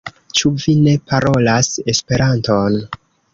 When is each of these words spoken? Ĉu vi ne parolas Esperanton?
Ĉu 0.39 0.51
vi 0.63 0.73
ne 0.87 0.93
parolas 1.11 1.69
Esperanton? 1.95 2.81